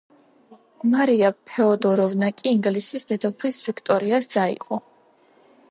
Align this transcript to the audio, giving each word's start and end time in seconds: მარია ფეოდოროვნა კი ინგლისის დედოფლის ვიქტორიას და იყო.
მარია 0.93 1.29
ფეოდოროვნა 1.49 2.31
კი 2.39 2.49
ინგლისის 2.53 3.07
დედოფლის 3.13 3.61
ვიქტორიას 3.69 4.33
და 4.35 4.49
იყო. 4.59 4.83